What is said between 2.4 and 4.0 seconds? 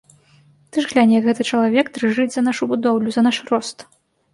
нашу будоўлю, за наш рост.